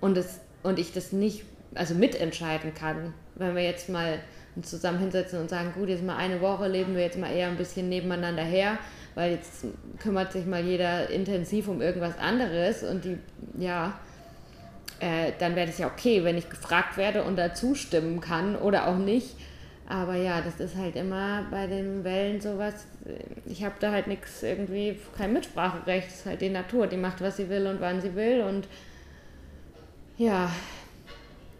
und, 0.00 0.16
das, 0.16 0.40
und 0.64 0.80
ich 0.80 0.92
das 0.92 1.12
nicht, 1.12 1.44
also 1.74 1.94
mitentscheiden 1.94 2.74
kann. 2.74 3.14
Wenn 3.36 3.54
wir 3.54 3.62
jetzt 3.62 3.88
mal 3.88 4.18
uns 4.58 4.70
zusammen 4.70 4.98
hinsetzen 4.98 5.40
und 5.40 5.48
sagen, 5.48 5.72
gut, 5.74 5.88
jetzt 5.88 6.02
mal 6.02 6.16
eine 6.16 6.40
Woche 6.40 6.66
leben 6.66 6.94
wir 6.94 7.02
jetzt 7.02 7.16
mal 7.16 7.32
eher 7.32 7.48
ein 7.48 7.56
bisschen 7.56 7.88
nebeneinander 7.88 8.42
her, 8.42 8.78
weil 9.14 9.32
jetzt 9.32 9.64
kümmert 10.00 10.32
sich 10.32 10.46
mal 10.46 10.62
jeder 10.62 11.08
intensiv 11.10 11.68
um 11.68 11.80
irgendwas 11.80 12.18
anderes 12.18 12.82
und 12.82 13.04
die, 13.04 13.18
ja, 13.56 13.98
äh, 14.98 15.32
dann 15.38 15.54
wäre 15.54 15.68
das 15.68 15.78
ja 15.78 15.86
okay, 15.86 16.24
wenn 16.24 16.36
ich 16.36 16.50
gefragt 16.50 16.96
werde 16.96 17.22
und 17.22 17.36
da 17.36 17.54
zustimmen 17.54 18.20
kann 18.20 18.56
oder 18.56 18.88
auch 18.88 18.98
nicht. 18.98 19.36
Aber 19.88 20.16
ja, 20.16 20.40
das 20.40 20.58
ist 20.60 20.76
halt 20.76 20.96
immer 20.96 21.46
bei 21.50 21.66
den 21.66 22.02
Wellen 22.04 22.40
sowas. 22.40 22.84
Ich 23.46 23.64
habe 23.64 23.76
da 23.80 23.92
halt 23.92 24.06
nichts 24.08 24.42
irgendwie, 24.42 24.98
kein 25.16 25.32
Mitspracherecht. 25.32 26.08
Es 26.08 26.14
ist 26.16 26.26
halt 26.26 26.40
die 26.42 26.50
Natur, 26.50 26.88
die 26.88 26.98
macht, 26.98 27.22
was 27.22 27.38
sie 27.38 27.48
will 27.48 27.66
und 27.68 27.80
wann 27.80 28.00
sie 28.02 28.14
will. 28.14 28.42
Und 28.42 28.68
ja, 30.18 30.50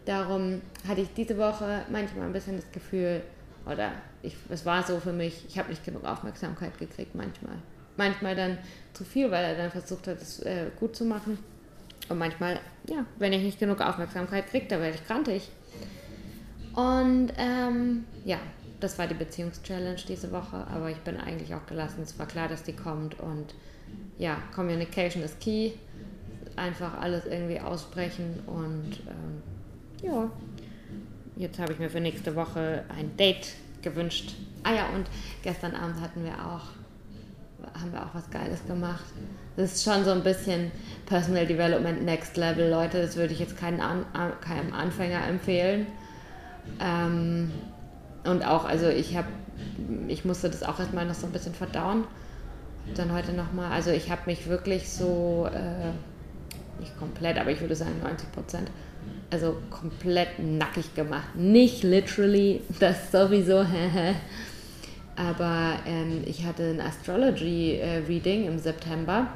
darum 0.09 0.61
hatte 0.87 1.01
ich 1.01 1.13
diese 1.13 1.37
Woche 1.37 1.83
manchmal 1.91 2.25
ein 2.25 2.33
bisschen 2.33 2.55
das 2.55 2.69
Gefühl, 2.71 3.21
oder 3.65 3.91
ich, 4.23 4.35
es 4.49 4.65
war 4.65 4.81
so 4.81 4.99
für 4.99 5.13
mich, 5.13 5.45
ich 5.47 5.59
habe 5.59 5.69
nicht 5.69 5.85
genug 5.85 6.03
Aufmerksamkeit 6.03 6.77
gekriegt 6.79 7.13
manchmal. 7.13 7.55
Manchmal 7.95 8.35
dann 8.35 8.57
zu 8.93 9.03
viel, 9.03 9.29
weil 9.29 9.43
er 9.43 9.55
dann 9.55 9.69
versucht 9.69 10.07
hat, 10.07 10.19
es 10.19 10.39
äh, 10.39 10.71
gut 10.79 10.95
zu 10.95 11.05
machen. 11.05 11.37
Und 12.07 12.17
manchmal, 12.17 12.59
ja, 12.89 13.05
wenn 13.19 13.33
ich 13.33 13.43
nicht 13.43 13.59
genug 13.59 13.81
Aufmerksamkeit 13.81 14.47
kriege, 14.47 14.65
dann 14.67 14.81
werde 14.81 14.95
ich 14.95 15.05
krantig. 15.05 15.51
Und 16.73 17.31
ähm, 17.37 18.05
ja, 18.25 18.39
das 18.79 18.97
war 18.97 19.05
die 19.05 19.13
Beziehungschallenge 19.13 19.97
diese 20.07 20.31
Woche, 20.31 20.65
aber 20.73 20.89
ich 20.89 20.99
bin 20.99 21.17
eigentlich 21.17 21.53
auch 21.53 21.65
gelassen. 21.67 22.01
Es 22.01 22.17
war 22.17 22.25
klar, 22.25 22.47
dass 22.47 22.63
die 22.63 22.73
kommt 22.73 23.19
und 23.19 23.53
ja, 24.17 24.37
Communication 24.55 25.21
ist 25.21 25.39
key. 25.39 25.71
Einfach 26.55 26.99
alles 26.99 27.25
irgendwie 27.25 27.59
aussprechen 27.59 28.39
und 28.47 29.01
ähm, 29.07 29.43
ja, 30.01 30.29
jetzt 31.35 31.59
habe 31.59 31.73
ich 31.73 31.79
mir 31.79 31.89
für 31.89 31.99
nächste 31.99 32.35
Woche 32.35 32.83
ein 32.89 33.15
Date 33.17 33.55
gewünscht. 33.81 34.35
Ah 34.63 34.73
ja, 34.73 34.87
und 34.95 35.07
gestern 35.43 35.75
Abend 35.75 36.01
hatten 36.01 36.23
wir 36.23 36.33
auch, 36.33 37.79
haben 37.79 37.91
wir 37.91 38.01
auch 38.01 38.13
was 38.13 38.29
Geiles 38.29 38.65
gemacht. 38.67 39.05
Das 39.55 39.73
ist 39.73 39.83
schon 39.83 40.03
so 40.03 40.11
ein 40.11 40.23
bisschen 40.23 40.71
Personal 41.05 41.45
Development 41.45 42.03
Next 42.03 42.37
Level, 42.37 42.69
Leute. 42.69 43.01
Das 43.01 43.15
würde 43.15 43.33
ich 43.33 43.39
jetzt 43.39 43.57
keinen, 43.57 43.81
An 43.81 44.05
keinem 44.41 44.73
Anfänger 44.73 45.25
empfehlen. 45.27 45.87
Ähm, 46.79 47.51
und 48.25 48.45
auch, 48.45 48.65
also 48.65 48.87
ich 48.87 49.17
habe, 49.17 49.27
ich 50.07 50.25
musste 50.25 50.49
das 50.49 50.63
auch 50.63 50.79
erstmal 50.79 51.05
noch 51.05 51.15
so 51.15 51.25
ein 51.25 51.31
bisschen 51.31 51.53
verdauen. 51.53 52.03
Dann 52.95 53.13
heute 53.13 53.33
nochmal, 53.33 53.71
also 53.71 53.91
ich 53.91 54.09
habe 54.09 54.21
mich 54.25 54.47
wirklich 54.47 54.89
so, 54.89 55.47
äh, 55.53 55.91
nicht 56.79 56.97
komplett, 56.97 57.37
aber 57.37 57.51
ich 57.51 57.61
würde 57.61 57.75
sagen 57.75 57.99
90 58.01 58.31
Prozent 58.31 58.71
also 59.31 59.57
komplett 59.69 60.39
nackig 60.39 60.95
gemacht. 60.95 61.35
Nicht 61.35 61.83
literally, 61.83 62.61
das 62.79 63.11
sowieso, 63.11 63.65
aber 65.15 65.79
ähm, 65.85 66.23
ich 66.25 66.45
hatte 66.45 66.63
ein 66.63 66.81
Astrology-Reading 66.81 68.43
äh, 68.43 68.47
im 68.47 68.59
September. 68.59 69.27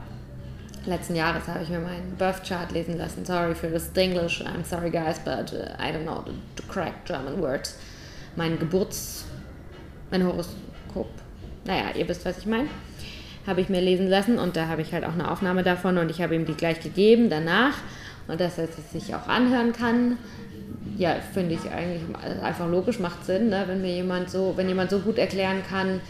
Letzten 0.85 1.15
Jahres 1.15 1.47
habe 1.47 1.63
ich 1.63 1.69
mir 1.69 1.79
meinen 1.79 2.15
Birth 2.17 2.43
Chart 2.43 2.71
lesen 2.71 2.97
lassen. 2.97 3.25
Sorry 3.25 3.55
for 3.55 3.69
this 3.69 3.89
English, 3.95 4.41
I'm 4.41 4.65
sorry 4.65 4.89
guys, 4.89 5.17
but 5.19 5.53
uh, 5.53 5.81
I 5.81 5.91
don't 5.91 6.03
know 6.03 6.23
the 6.57 6.63
correct 6.67 7.07
German 7.07 7.41
words. 7.41 7.77
Mein 8.35 8.59
Geburts-, 8.59 9.23
mein 10.12 10.25
Horoskop, 10.25 11.07
naja, 11.63 11.91
ihr 11.95 12.07
wisst, 12.07 12.25
was 12.25 12.39
ich 12.39 12.45
meine 12.45 12.67
habe 13.45 13.62
ich 13.62 13.69
mir 13.69 13.81
lesen 13.81 14.07
lassen 14.07 14.39
und 14.39 14.55
da 14.55 14.67
habe 14.67 14.81
ich 14.81 14.93
halt 14.93 15.03
auch 15.03 15.13
eine 15.13 15.29
Aufnahme 15.29 15.63
davon 15.63 15.97
und 15.97 16.09
ich 16.09 16.21
habe 16.21 16.35
ihm 16.35 16.45
die 16.45 16.53
gleich 16.53 16.79
gegeben 16.79 17.29
danach 17.29 17.73
und 18.27 18.39
dass 18.39 18.58
er 18.58 18.65
es 18.65 18.92
sich 18.92 19.15
auch 19.15 19.27
anhören 19.27 19.74
kann. 19.74 20.18
Ja, 20.98 21.15
finde 21.34 21.56
ich 21.56 21.72
eigentlich 21.72 22.01
einfach 22.44 22.70
logisch, 22.70 23.00
macht 23.00 23.25
Sinn, 23.25 23.50
ne? 23.50 23.63
wenn 23.68 23.82
mir 23.82 23.94
jemand 23.94 24.30
so, 24.30 24.53
wenn 24.56 24.68
jemand 24.68 24.92
so 24.92 25.00
gut 25.00 25.18
erklären 25.18 25.63
kann, 25.68 26.01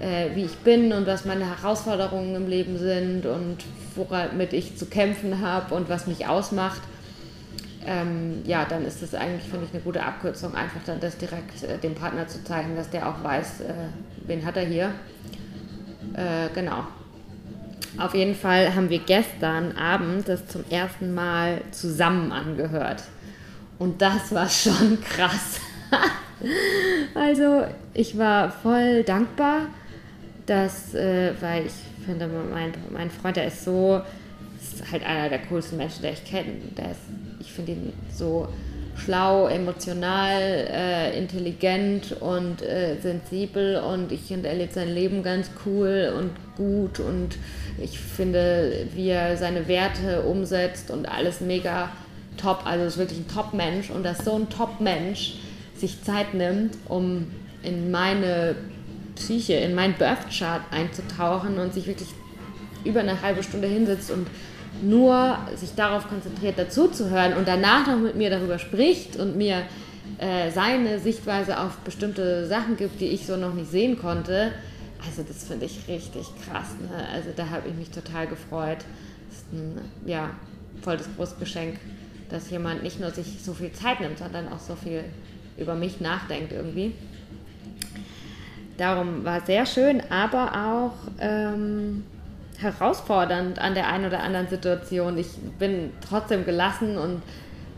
äh, 0.00 0.34
wie 0.34 0.44
ich 0.44 0.56
bin 0.58 0.92
und 0.92 1.06
was 1.06 1.24
meine 1.24 1.46
Herausforderungen 1.46 2.34
im 2.34 2.48
Leben 2.48 2.78
sind 2.78 3.26
und 3.26 3.58
womit 3.94 4.52
ich 4.52 4.76
zu 4.76 4.86
kämpfen 4.86 5.40
habe 5.40 5.74
und 5.74 5.88
was 5.88 6.06
mich 6.06 6.26
ausmacht. 6.26 6.80
Ähm, 7.84 8.42
ja, 8.44 8.64
dann 8.64 8.86
ist 8.86 9.02
es 9.02 9.14
eigentlich, 9.14 9.50
finde 9.50 9.66
ich, 9.66 9.74
eine 9.74 9.82
gute 9.82 10.02
Abkürzung, 10.02 10.54
einfach 10.54 10.80
dann 10.86 11.00
das 11.00 11.18
direkt 11.18 11.64
äh, 11.64 11.78
dem 11.78 11.94
Partner 11.94 12.28
zu 12.28 12.42
zeigen, 12.44 12.76
dass 12.76 12.90
der 12.90 13.08
auch 13.08 13.22
weiß, 13.22 13.62
äh, 13.62 13.74
wen 14.26 14.44
hat 14.46 14.56
er 14.56 14.64
hier. 14.64 14.92
Äh, 16.14 16.48
genau. 16.54 16.84
Auf 17.98 18.14
jeden 18.14 18.34
Fall 18.34 18.74
haben 18.74 18.88
wir 18.88 19.00
gestern 19.00 19.76
Abend 19.76 20.28
das 20.28 20.46
zum 20.46 20.64
ersten 20.70 21.14
Mal 21.14 21.60
zusammen 21.72 22.32
angehört. 22.32 23.02
Und 23.78 24.00
das 24.00 24.32
war 24.32 24.48
schon 24.48 25.00
krass. 25.04 25.60
also 27.14 27.66
ich 27.92 28.16
war 28.16 28.50
voll 28.50 29.02
dankbar, 29.02 29.66
dass, 30.46 30.94
äh, 30.94 31.34
weil 31.40 31.66
ich 31.66 31.72
finde, 32.06 32.28
mein, 32.28 32.72
mein 32.90 33.10
Freund, 33.10 33.36
der 33.36 33.46
ist 33.46 33.64
so, 33.64 34.00
ist 34.60 34.90
halt 34.90 35.04
einer 35.04 35.28
der 35.28 35.40
coolsten 35.40 35.76
Menschen, 35.76 36.02
der 36.02 36.12
ich 36.12 36.24
kenne. 36.24 36.54
Ich 37.40 37.52
finde 37.52 37.72
ihn 37.72 37.92
so 38.10 38.48
schlau, 38.96 39.48
emotional, 39.48 40.40
äh, 40.40 41.18
intelligent 41.18 42.12
und 42.20 42.62
äh, 42.62 42.96
sensibel. 43.00 43.76
Und 43.76 44.12
ich 44.12 44.22
finde, 44.22 44.48
er 44.48 44.54
lebt 44.54 44.74
sein 44.74 44.92
Leben 44.92 45.22
ganz 45.22 45.50
cool 45.66 46.12
und 46.16 46.30
gut. 46.56 47.00
Und 47.00 47.38
ich 47.78 47.98
finde, 47.98 48.86
wie 48.94 49.08
er 49.08 49.36
seine 49.36 49.68
Werte 49.68 50.22
umsetzt 50.22 50.90
und 50.90 51.06
alles 51.06 51.40
mega 51.40 51.90
top, 52.36 52.62
also 52.64 52.84
ist 52.84 52.98
wirklich 52.98 53.20
ein 53.20 53.28
Top-Mensch. 53.28 53.90
Und 53.90 54.04
dass 54.04 54.24
so 54.24 54.34
ein 54.34 54.48
Top-Mensch 54.48 55.34
sich 55.76 56.02
Zeit 56.02 56.34
nimmt, 56.34 56.76
um 56.88 57.26
in 57.62 57.90
meine 57.90 58.54
Psyche, 59.16 59.54
in 59.54 59.74
meinen 59.74 59.94
Birth-Chart 59.94 60.62
einzutauchen 60.70 61.58
und 61.58 61.74
sich 61.74 61.86
wirklich 61.86 62.08
über 62.84 63.00
eine 63.00 63.22
halbe 63.22 63.42
Stunde 63.42 63.68
hinsetzt 63.68 64.10
und 64.10 64.26
nur 64.80 65.36
sich 65.56 65.74
darauf 65.74 66.08
konzentriert, 66.08 66.58
dazuzuhören 66.58 67.34
und 67.34 67.46
danach 67.46 67.86
noch 67.86 67.98
mit 67.98 68.16
mir 68.16 68.30
darüber 68.30 68.58
spricht 68.58 69.16
und 69.16 69.36
mir 69.36 69.62
äh, 70.18 70.50
seine 70.50 70.98
Sichtweise 70.98 71.60
auf 71.60 71.76
bestimmte 71.78 72.46
Sachen 72.46 72.76
gibt, 72.76 73.00
die 73.00 73.08
ich 73.08 73.26
so 73.26 73.36
noch 73.36 73.54
nicht 73.54 73.70
sehen 73.70 73.98
konnte, 73.98 74.52
also 75.04 75.22
das 75.22 75.44
finde 75.44 75.66
ich 75.66 75.88
richtig 75.88 76.26
krass. 76.44 76.76
Ne? 76.80 77.08
Also 77.12 77.30
da 77.34 77.50
habe 77.50 77.68
ich 77.68 77.74
mich 77.74 77.90
total 77.90 78.26
gefreut. 78.26 78.78
Das 79.28 79.38
ist 79.38 79.52
ein 79.52 79.80
ja, 80.06 80.30
voll 80.80 80.96
das 80.96 81.08
große 81.16 81.36
Geschenk, 81.40 81.78
dass 82.30 82.50
jemand 82.50 82.82
nicht 82.82 83.00
nur 83.00 83.10
sich 83.10 83.42
so 83.42 83.52
viel 83.52 83.72
Zeit 83.72 84.00
nimmt, 84.00 84.18
sondern 84.18 84.48
auch 84.48 84.60
so 84.60 84.76
viel 84.76 85.04
über 85.58 85.74
mich 85.74 86.00
nachdenkt 86.00 86.52
irgendwie. 86.52 86.92
Darum 88.78 89.24
war 89.24 89.40
sehr 89.44 89.66
schön, 89.66 90.02
aber 90.10 90.52
auch 90.54 91.10
ähm, 91.20 92.04
herausfordernd 92.62 93.58
an 93.58 93.74
der 93.74 93.88
einen 93.88 94.06
oder 94.06 94.22
anderen 94.22 94.48
Situation. 94.48 95.18
Ich 95.18 95.28
bin 95.58 95.90
trotzdem 96.06 96.44
gelassen 96.44 96.96
und 96.96 97.22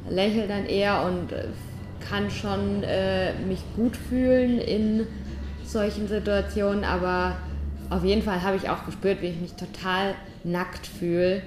lächle 0.09 0.47
dann 0.47 0.67
eher 0.67 1.03
und 1.05 1.33
äh, 1.33 1.45
kann 2.09 2.31
schon 2.31 2.83
äh, 2.83 3.33
mich 3.47 3.61
gut 3.77 3.97
fühlen 3.97 4.59
in 4.59 5.07
solchen 5.65 6.07
Situationen, 6.09 6.85
aber 6.85 7.37
auf 7.91 8.05
jeden 8.05 8.23
Fall 8.23 8.43
habe 8.43 8.57
ich 8.57 8.69
auch 8.69 8.85
gespürt, 8.85 9.23
wie 9.23 9.29
ich 9.29 9.41
mich 9.41 9.55
total 9.55 10.15
nackt 10.43 10.87
fühle. 10.87 11.43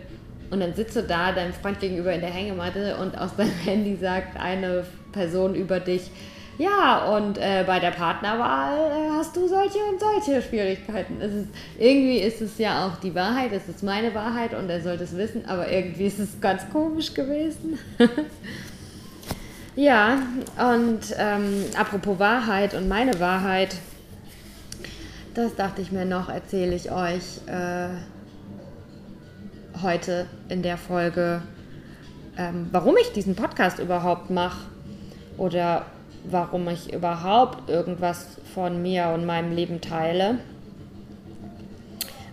Und 0.49 0.61
dann 0.61 0.73
sitzt 0.73 0.95
du 0.95 1.03
da 1.03 1.31
deinem 1.33 1.53
Freund 1.53 1.79
gegenüber 1.79 2.13
in 2.13 2.21
der 2.21 2.29
Hängematte 2.29 2.97
und 2.97 3.17
aus 3.17 3.35
deinem 3.35 3.51
Handy 3.65 3.95
sagt 3.95 4.39
eine 4.39 4.85
Person 5.11 5.55
über 5.55 5.79
dich, 5.79 6.09
ja, 6.57 7.05
und 7.15 7.37
äh, 7.37 7.63
bei 7.67 7.79
der 7.79 7.91
Partnerwahl 7.91 8.89
äh, 8.89 9.09
hast 9.15 9.35
du 9.35 9.47
solche 9.47 9.77
und 9.79 9.99
solche 9.99 10.41
Schwierigkeiten. 10.41 11.21
Es 11.21 11.31
ist, 11.31 11.47
irgendwie 11.77 12.17
ist 12.17 12.41
es 12.41 12.57
ja 12.57 12.87
auch 12.87 12.99
die 12.99 13.13
Wahrheit, 13.13 13.51
es 13.51 13.67
ist 13.67 13.83
meine 13.83 14.15
Wahrheit 14.15 14.55
und 14.55 14.67
er 14.69 14.81
sollte 14.81 15.03
es 15.03 15.15
wissen, 15.15 15.45
aber 15.47 15.71
irgendwie 15.71 16.07
ist 16.07 16.17
es 16.17 16.41
ganz 16.41 16.67
komisch 16.71 17.13
gewesen. 17.13 17.77
ja, 19.75 20.17
und 20.57 21.01
ähm, 21.19 21.65
apropos 21.77 22.17
Wahrheit 22.17 22.73
und 22.73 22.87
meine 22.87 23.19
Wahrheit, 23.19 23.75
das 25.35 25.53
dachte 25.55 25.83
ich 25.83 25.91
mir 25.91 26.05
noch, 26.05 26.27
erzähle 26.27 26.75
ich 26.75 26.91
euch 26.91 27.41
äh, 27.45 27.89
heute 29.83 30.25
in 30.49 30.63
der 30.63 30.77
Folge, 30.77 31.43
ähm, 32.35 32.69
warum 32.71 32.95
ich 32.97 33.11
diesen 33.11 33.35
Podcast 33.35 33.77
überhaupt 33.77 34.31
mache 34.31 34.61
oder 35.37 35.85
warum 36.29 36.67
ich 36.69 36.93
überhaupt 36.93 37.69
irgendwas 37.69 38.37
von 38.53 38.81
mir 38.81 39.09
und 39.09 39.25
meinem 39.25 39.55
Leben 39.55 39.81
teile. 39.81 40.39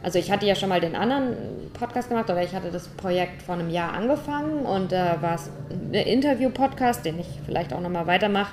Also 0.03 0.19
ich 0.19 0.31
hatte 0.31 0.45
ja 0.45 0.55
schon 0.55 0.69
mal 0.69 0.81
den 0.81 0.97
anderen 0.97 1.35
Podcast 1.73 2.11
gemacht, 2.11 2.29
oder 2.29 2.43
ich 2.43 2.55
hatte 2.55 2.71
das 2.71 2.89
Projekt 2.89 3.43
vor 3.43 3.55
einem 3.55 3.71
Jahr 3.71 3.95
angefangen 3.95 4.67
und 4.67 4.93
da 4.93 5.15
äh, 5.15 5.23
war 5.23 5.35
es 5.37 5.51
ein 5.71 5.95
Interview-Podcast, 5.95 7.05
den 7.05 7.19
ich 7.19 7.27
vielleicht 7.47 7.73
auch 7.73 7.81
nochmal 7.81 8.07
weitermache. 8.07 8.53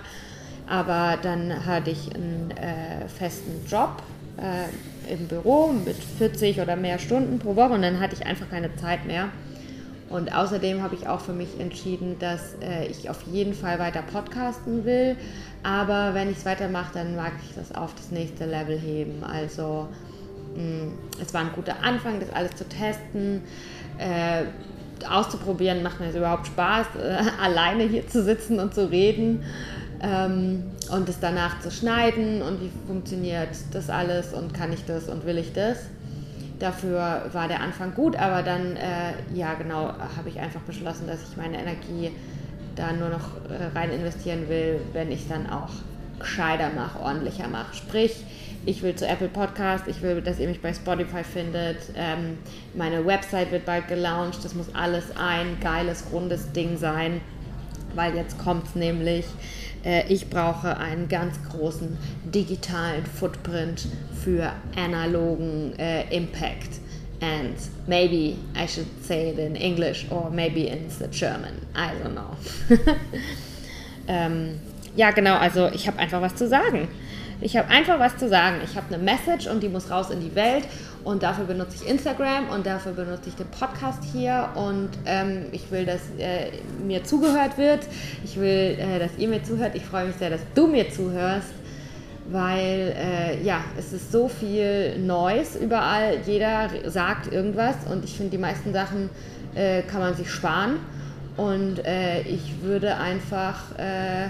Aber 0.67 1.17
dann 1.21 1.65
hatte 1.65 1.91
ich 1.91 2.15
einen 2.15 2.51
äh, 2.51 3.07
festen 3.09 3.65
Job 3.67 4.01
äh, 4.37 5.13
im 5.13 5.27
Büro 5.27 5.67
mit 5.67 5.97
40 5.97 6.61
oder 6.61 6.77
mehr 6.77 6.99
Stunden 6.99 7.39
pro 7.39 7.55
Woche 7.57 7.73
und 7.73 7.81
dann 7.81 7.99
hatte 7.99 8.15
ich 8.15 8.25
einfach 8.25 8.49
keine 8.49 8.73
Zeit 8.77 9.05
mehr. 9.05 9.27
Und 10.11 10.35
außerdem 10.35 10.83
habe 10.83 10.95
ich 10.95 11.07
auch 11.07 11.21
für 11.21 11.33
mich 11.33 11.59
entschieden, 11.59 12.17
dass 12.19 12.55
äh, 12.61 12.85
ich 12.87 13.09
auf 13.09 13.21
jeden 13.31 13.53
Fall 13.53 13.79
weiter 13.79 14.01
podcasten 14.01 14.83
will. 14.83 15.15
Aber 15.63 16.13
wenn 16.13 16.29
ich 16.29 16.37
es 16.37 16.45
weitermache, 16.45 16.93
dann 16.93 17.15
mag 17.15 17.33
ich 17.47 17.55
das 17.55 17.73
auf 17.73 17.93
das 17.95 18.11
nächste 18.11 18.45
Level 18.45 18.77
heben. 18.77 19.23
Also 19.23 19.87
mh, 20.55 20.61
mm, 20.63 20.93
es 21.21 21.33
war 21.33 21.41
ein 21.41 21.51
guter 21.53 21.83
Anfang, 21.83 22.19
das 22.19 22.29
alles 22.31 22.55
zu 22.55 22.67
testen. 22.67 23.41
Äh, 23.97 24.43
auszuprobieren, 25.09 25.81
macht 25.83 25.99
mir 25.99 26.07
es 26.07 26.15
überhaupt 26.15 26.47
Spaß, 26.47 26.87
äh, 27.01 27.23
alleine 27.41 27.83
hier 27.83 28.07
zu 28.07 28.23
sitzen 28.23 28.59
und 28.59 28.73
zu 28.73 28.91
reden 28.91 29.43
ähm, 30.01 30.63
und 30.91 31.07
es 31.09 31.19
danach 31.19 31.59
zu 31.61 31.71
schneiden 31.71 32.41
und 32.41 32.61
wie 32.61 32.71
funktioniert 32.87 33.49
das 33.71 33.89
alles 33.89 34.33
und 34.33 34.53
kann 34.53 34.73
ich 34.73 34.85
das 34.85 35.07
und 35.07 35.25
will 35.25 35.37
ich 35.37 35.53
das. 35.53 35.77
Dafür 36.61 37.25
war 37.33 37.47
der 37.47 37.59
Anfang 37.59 37.95
gut, 37.95 38.15
aber 38.15 38.43
dann, 38.43 38.75
äh, 38.75 39.13
ja 39.33 39.55
genau, 39.55 39.93
habe 40.15 40.29
ich 40.29 40.39
einfach 40.39 40.61
beschlossen, 40.61 41.07
dass 41.07 41.23
ich 41.27 41.35
meine 41.35 41.59
Energie 41.59 42.11
da 42.75 42.93
nur 42.93 43.09
noch 43.09 43.49
äh, 43.49 43.75
rein 43.75 43.89
investieren 43.89 44.47
will, 44.47 44.79
wenn 44.93 45.11
ich 45.11 45.27
dann 45.27 45.49
auch 45.49 45.71
gescheiter 46.19 46.69
mache, 46.75 46.99
ordentlicher 46.99 47.47
mache. 47.47 47.73
Sprich, 47.75 48.23
ich 48.63 48.83
will 48.83 48.95
zu 48.95 49.07
Apple 49.07 49.27
Podcast, 49.27 49.87
ich 49.87 50.03
will, 50.03 50.21
dass 50.21 50.37
ihr 50.37 50.47
mich 50.47 50.61
bei 50.61 50.71
Spotify 50.71 51.23
findet. 51.23 51.77
Ähm, 51.95 52.37
meine 52.75 53.03
Website 53.07 53.51
wird 53.51 53.65
bald 53.65 53.87
gelauncht. 53.87 54.45
Das 54.45 54.53
muss 54.53 54.67
alles 54.75 55.05
ein 55.17 55.57
geiles, 55.61 56.05
rundes 56.13 56.51
Ding 56.51 56.77
sein, 56.77 57.21
weil 57.95 58.15
jetzt 58.15 58.37
kommt 58.37 58.67
es 58.67 58.75
nämlich. 58.75 59.25
Äh, 59.83 60.03
ich 60.07 60.29
brauche 60.29 60.77
einen 60.77 61.07
ganz 61.07 61.35
großen 61.49 61.97
digitalen 62.25 63.05
Footprint 63.05 63.87
für 64.23 64.51
analogen 64.75 65.73
äh, 65.77 66.03
Impact. 66.15 66.79
And 67.21 67.55
maybe 67.87 68.35
I 68.55 68.67
should 68.67 68.87
say 69.03 69.29
it 69.29 69.37
in 69.37 69.55
English 69.55 70.07
or 70.09 70.31
maybe 70.31 70.61
in 70.61 70.89
the 70.89 71.07
German. 71.07 71.53
I 71.75 71.91
don't 72.03 72.13
know. 72.13 72.35
ähm, 74.07 74.59
ja, 74.95 75.11
genau, 75.11 75.35
also 75.37 75.69
ich 75.71 75.87
habe 75.87 75.99
einfach 75.99 76.19
was 76.21 76.35
zu 76.35 76.47
sagen. 76.47 76.87
Ich 77.41 77.57
habe 77.57 77.69
einfach 77.69 77.99
was 77.99 78.17
zu 78.17 78.29
sagen. 78.29 78.57
Ich 78.63 78.77
habe 78.77 78.93
eine 78.93 79.03
Message 79.03 79.47
und 79.47 79.63
die 79.63 79.69
muss 79.69 79.89
raus 79.89 80.11
in 80.11 80.21
die 80.21 80.35
Welt. 80.35 80.63
Und 81.03 81.23
dafür 81.23 81.45
benutze 81.45 81.83
ich 81.83 81.89
Instagram 81.89 82.49
und 82.49 82.67
dafür 82.67 82.91
benutze 82.91 83.29
ich 83.29 83.35
den 83.35 83.47
Podcast 83.47 84.03
hier. 84.13 84.49
Und 84.53 84.89
ähm, 85.05 85.45
ich 85.51 85.71
will, 85.71 85.85
dass 85.85 86.01
äh, 86.19 86.51
mir 86.85 87.03
zugehört 87.03 87.57
wird. 87.57 87.87
Ich 88.23 88.39
will, 88.39 88.77
äh, 88.79 88.99
dass 88.99 89.17
ihr 89.17 89.27
mir 89.27 89.43
zuhört. 89.43 89.73
Ich 89.73 89.83
freue 89.83 90.05
mich 90.05 90.15
sehr, 90.17 90.29
dass 90.29 90.41
du 90.53 90.67
mir 90.67 90.91
zuhörst. 90.91 91.53
Weil 92.29 92.95
äh, 92.95 93.43
ja, 93.43 93.61
es 93.77 93.91
ist 93.91 94.11
so 94.11 94.27
viel 94.27 94.99
Neues 94.99 95.55
überall. 95.55 96.19
Jeder 96.23 96.69
sagt 96.85 97.33
irgendwas 97.33 97.75
und 97.91 98.05
ich 98.05 98.15
finde, 98.15 98.31
die 98.31 98.37
meisten 98.37 98.71
Sachen 98.71 99.09
äh, 99.55 99.81
kann 99.81 100.01
man 100.01 100.13
sich 100.13 100.29
sparen. 100.29 100.77
Und 101.37 101.83
äh, 101.83 102.21
ich 102.21 102.61
würde 102.61 102.97
einfach 102.97 103.77
äh, 103.79 104.27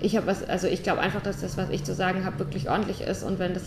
ich 0.00 0.16
habe 0.16 0.26
was, 0.26 0.48
also 0.48 0.66
ich 0.66 0.82
glaube 0.82 1.00
einfach, 1.00 1.22
dass 1.22 1.40
das, 1.40 1.56
was 1.56 1.70
ich 1.70 1.84
zu 1.84 1.94
sagen 1.94 2.24
habe, 2.24 2.38
wirklich 2.38 2.68
ordentlich 2.68 3.00
ist 3.00 3.22
und 3.22 3.38
wenn 3.38 3.54
das, 3.54 3.64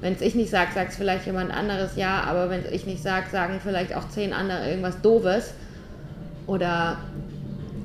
wenn 0.00 0.14
es 0.14 0.20
ich 0.20 0.34
nicht 0.34 0.50
sage, 0.50 0.72
sagt 0.74 0.90
es 0.90 0.96
vielleicht 0.96 1.26
jemand 1.26 1.50
anderes 1.50 1.96
ja, 1.96 2.22
aber 2.22 2.50
wenn 2.50 2.64
es 2.64 2.70
ich 2.70 2.86
nicht 2.86 3.02
sage, 3.02 3.26
sagen 3.30 3.60
vielleicht 3.62 3.94
auch 3.94 4.08
zehn 4.08 4.32
andere 4.32 4.68
irgendwas 4.68 5.00
Doofes 5.00 5.54
oder 6.46 6.98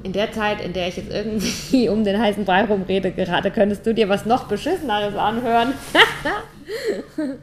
in 0.03 0.11
der 0.11 0.31
Zeit, 0.31 0.61
in 0.61 0.73
der 0.73 0.89
ich 0.89 0.97
jetzt 0.97 1.11
irgendwie 1.11 1.89
um 1.89 2.03
den 2.03 2.19
heißen 2.19 2.45
Brei 2.45 2.65
rumrede, 2.65 3.11
gerade 3.11 3.51
könntest 3.51 3.85
du 3.85 3.93
dir 3.93 4.09
was 4.09 4.25
noch 4.25 4.47
beschisseneres 4.47 5.15
anhören. 5.15 5.73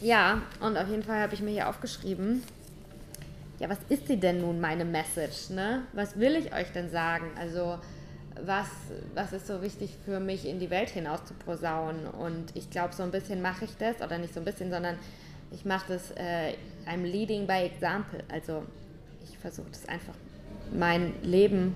ja, 0.00 0.42
und 0.60 0.76
auf 0.76 0.88
jeden 0.88 1.02
Fall 1.02 1.20
habe 1.20 1.34
ich 1.34 1.40
mir 1.40 1.50
hier 1.50 1.68
aufgeschrieben, 1.68 2.42
ja, 3.58 3.70
was 3.70 3.78
ist 3.88 4.06
sie 4.06 4.18
denn 4.18 4.42
nun, 4.42 4.60
meine 4.60 4.84
Message? 4.84 5.50
Ne? 5.50 5.82
Was 5.94 6.18
will 6.18 6.36
ich 6.36 6.54
euch 6.54 6.70
denn 6.72 6.90
sagen? 6.90 7.30
Also, 7.40 7.78
was, 8.44 8.68
was 9.14 9.32
ist 9.32 9.46
so 9.46 9.62
wichtig 9.62 9.96
für 10.04 10.20
mich 10.20 10.46
in 10.46 10.58
die 10.58 10.70
Welt 10.70 10.90
hinaus 10.90 11.24
zu 11.24 11.34
posaunen. 11.34 12.06
Und 12.06 12.54
ich 12.54 12.70
glaube, 12.70 12.94
so 12.94 13.02
ein 13.02 13.10
bisschen 13.10 13.42
mache 13.42 13.64
ich 13.64 13.76
das, 13.78 14.00
oder 14.00 14.18
nicht 14.18 14.34
so 14.34 14.40
ein 14.40 14.44
bisschen, 14.44 14.70
sondern 14.70 14.96
ich 15.52 15.64
mache 15.64 15.94
das, 15.94 16.10
äh, 16.12 16.54
I'm 16.86 17.02
leading 17.02 17.46
by 17.46 17.64
example. 17.64 18.22
Also 18.28 18.64
ich 19.24 19.38
versuche 19.38 19.68
das 19.70 19.88
einfach, 19.88 20.14
mein 20.72 21.14
Leben 21.22 21.74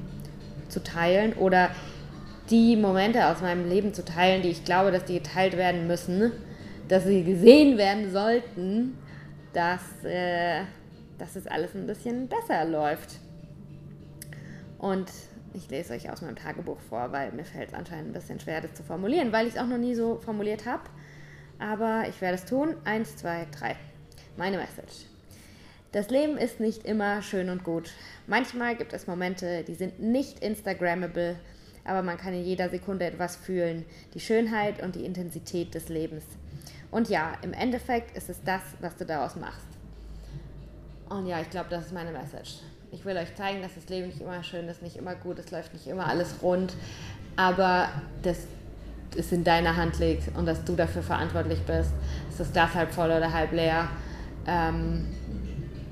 zu 0.68 0.82
teilen 0.82 1.32
oder 1.34 1.70
die 2.50 2.76
Momente 2.76 3.26
aus 3.26 3.40
meinem 3.40 3.68
Leben 3.68 3.94
zu 3.94 4.04
teilen, 4.04 4.42
die 4.42 4.50
ich 4.50 4.64
glaube, 4.64 4.90
dass 4.90 5.04
die 5.04 5.14
geteilt 5.14 5.56
werden 5.56 5.86
müssen, 5.86 6.32
dass 6.88 7.04
sie 7.04 7.22
gesehen 7.22 7.78
werden 7.78 8.10
sollten, 8.10 8.98
dass, 9.52 10.04
äh, 10.04 10.62
dass 11.18 11.36
es 11.36 11.46
alles 11.46 11.74
ein 11.74 11.86
bisschen 11.86 12.28
besser 12.28 12.64
läuft. 12.64 13.18
Und 14.78 15.08
ich 15.54 15.68
lese 15.68 15.94
euch 15.94 16.10
aus 16.10 16.22
meinem 16.22 16.36
Tagebuch 16.36 16.78
vor, 16.80 17.12
weil 17.12 17.32
mir 17.32 17.44
fällt 17.44 17.68
es 17.68 17.74
anscheinend 17.74 18.10
ein 18.10 18.12
bisschen 18.12 18.40
schwer, 18.40 18.60
das 18.60 18.74
zu 18.74 18.82
formulieren, 18.82 19.32
weil 19.32 19.46
ich 19.46 19.54
es 19.54 19.60
auch 19.60 19.66
noch 19.66 19.78
nie 19.78 19.94
so 19.94 20.16
formuliert 20.16 20.66
habe. 20.66 20.82
Aber 21.58 22.04
ich 22.08 22.20
werde 22.20 22.36
es 22.36 22.44
tun. 22.44 22.76
Eins, 22.84 23.16
zwei, 23.16 23.46
drei. 23.50 23.76
Meine 24.36 24.56
Message. 24.56 25.06
Das 25.92 26.08
Leben 26.08 26.38
ist 26.38 26.60
nicht 26.60 26.84
immer 26.84 27.20
schön 27.20 27.50
und 27.50 27.64
gut. 27.64 27.90
Manchmal 28.26 28.76
gibt 28.76 28.92
es 28.92 29.06
Momente, 29.06 29.64
die 29.64 29.74
sind 29.74 30.00
nicht 30.00 30.38
Instagrammable, 30.38 31.36
aber 31.84 32.02
man 32.02 32.16
kann 32.16 32.32
in 32.32 32.44
jeder 32.44 32.68
Sekunde 32.68 33.06
etwas 33.06 33.36
fühlen. 33.36 33.84
Die 34.14 34.20
Schönheit 34.20 34.82
und 34.82 34.94
die 34.94 35.04
Intensität 35.04 35.74
des 35.74 35.88
Lebens. 35.88 36.24
Und 36.92 37.08
ja, 37.08 37.32
im 37.42 37.52
Endeffekt 37.52 38.16
ist 38.16 38.30
es 38.30 38.42
das, 38.44 38.62
was 38.80 38.96
du 38.96 39.04
daraus 39.04 39.34
machst. 39.34 39.66
Und 41.08 41.26
ja, 41.26 41.40
ich 41.40 41.50
glaube, 41.50 41.70
das 41.70 41.86
ist 41.86 41.92
meine 41.92 42.12
Message 42.12 42.60
ich 42.92 43.04
will 43.04 43.16
euch 43.16 43.34
zeigen, 43.36 43.62
dass 43.62 43.74
das 43.74 43.88
Leben 43.88 44.08
nicht 44.08 44.20
immer 44.20 44.42
schön 44.42 44.68
ist, 44.68 44.82
nicht 44.82 44.96
immer 44.96 45.14
gut, 45.14 45.38
es 45.38 45.50
läuft 45.50 45.72
nicht 45.72 45.86
immer 45.86 46.06
alles 46.06 46.34
rund, 46.42 46.74
aber 47.36 47.88
dass 48.22 48.38
es 49.16 49.32
in 49.32 49.44
deiner 49.44 49.76
Hand 49.76 49.98
liegt 49.98 50.36
und 50.36 50.46
dass 50.46 50.64
du 50.64 50.74
dafür 50.74 51.02
verantwortlich 51.02 51.60
bist. 51.60 51.90
Ist 52.28 52.40
das 52.40 52.52
Glas 52.52 52.74
halb 52.74 52.92
voll 52.92 53.10
oder 53.10 53.32
halb 53.32 53.52
leer? 53.52 53.88
Ähm, 54.46 55.06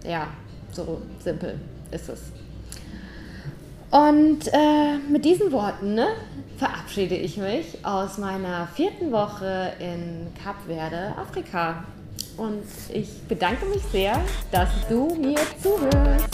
ja, 0.04 0.28
so 0.72 1.00
simpel 1.22 1.58
ist 1.90 2.08
es. 2.08 2.20
Und 3.90 4.48
äh, 4.48 4.98
mit 5.10 5.24
diesen 5.24 5.50
Worten 5.50 5.94
ne, 5.94 6.08
verabschiede 6.58 7.14
ich 7.14 7.38
mich 7.38 7.84
aus 7.84 8.18
meiner 8.18 8.66
vierten 8.66 9.10
Woche 9.12 9.72
in 9.78 10.26
Kap 10.42 10.56
Verde, 10.66 11.14
Afrika. 11.16 11.84
Und 12.36 12.62
ich 12.92 13.22
bedanke 13.26 13.66
mich 13.66 13.82
sehr, 13.90 14.20
dass 14.52 14.68
du 14.88 15.14
mir 15.16 15.38
zuhörst. 15.60 16.27